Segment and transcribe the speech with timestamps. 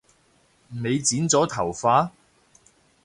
[0.69, 2.09] 你剪咗頭髮？